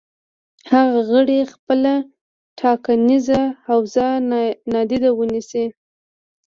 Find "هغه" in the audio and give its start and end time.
0.71-0.99